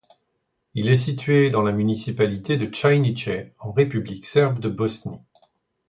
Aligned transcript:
Il 0.73 0.89
est 0.89 0.95
situé 0.95 1.49
dans 1.49 1.61
la 1.61 1.71
municipalité 1.71 2.57
de 2.57 2.65
Čajniče 2.65 3.53
en 3.59 3.71
République 3.71 4.25
serbe 4.25 4.57
de 4.59 4.67
Bosnie. 4.67 5.21